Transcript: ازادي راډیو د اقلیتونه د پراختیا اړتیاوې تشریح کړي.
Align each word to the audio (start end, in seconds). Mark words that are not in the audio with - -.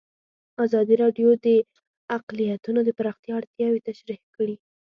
ازادي 0.65 0.95
راډیو 1.03 1.29
د 1.45 1.47
اقلیتونه 2.17 2.79
د 2.83 2.89
پراختیا 2.97 3.33
اړتیاوې 3.39 3.79
تشریح 3.89 4.21
کړي. 4.35 4.55